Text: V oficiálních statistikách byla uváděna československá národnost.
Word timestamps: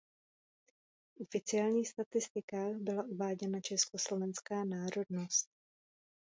V 1.15 1.21
oficiálních 1.21 1.87
statistikách 1.89 2.75
byla 2.75 3.03
uváděna 3.03 3.59
československá 3.61 4.63
národnost. 4.63 5.49